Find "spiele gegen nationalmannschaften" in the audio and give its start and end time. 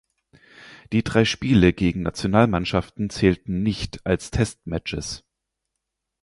1.25-3.11